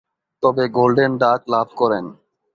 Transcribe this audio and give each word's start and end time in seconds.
তবে, 0.43 0.63
golden 0.69 1.11
duck 1.17 1.41
লাভ 1.47 1.67
করেন। 1.75 2.05